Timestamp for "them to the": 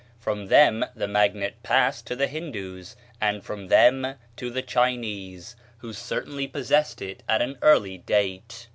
3.67-4.63